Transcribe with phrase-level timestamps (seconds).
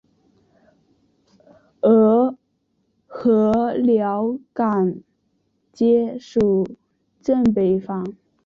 [1.81, 2.35] 而
[3.11, 4.95] 禾寮港
[5.71, 6.65] 街属
[7.21, 8.03] 镇北坊。